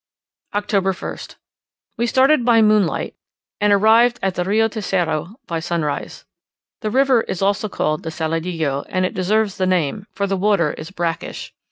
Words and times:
October 0.55 0.93
1st. 0.93 1.35
We 1.95 2.07
started 2.07 2.43
by 2.43 2.59
moonlight 2.63 3.13
and 3.59 3.71
arrived 3.71 4.17
at 4.23 4.33
the 4.33 4.43
Rio 4.43 4.67
Tercero 4.67 5.35
by 5.45 5.59
sunrise. 5.59 6.25
The 6.79 6.89
river 6.89 7.21
is 7.21 7.43
also 7.43 7.69
called 7.69 8.01
the 8.01 8.09
Saladillo, 8.09 8.83
and 8.89 9.05
it 9.05 9.13
deserves 9.13 9.57
the 9.57 9.67
name, 9.67 10.07
for 10.11 10.25
the 10.25 10.35
water 10.37 10.73
is 10.73 10.89
brackish. 10.89 11.53